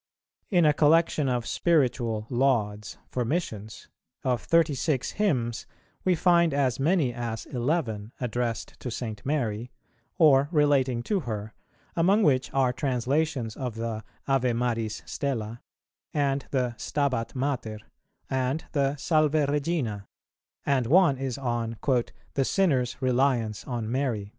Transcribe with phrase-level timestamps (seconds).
[0.49, 3.87] In a collection of "Spiritual Lauds" for Missions,
[4.23, 5.67] of thirty six Hymns,
[6.03, 9.23] we find as many as eleven addressed to St.
[9.23, 9.71] Mary,
[10.17, 11.53] or relating to her,
[11.95, 15.61] among which are translations of the Ave Maris Stella,
[16.15, 17.77] and the Stabat Mater,
[18.27, 20.07] and the Salve Regina;
[20.65, 21.77] and one is on
[22.33, 24.29] "the sinner's reliance on Mary."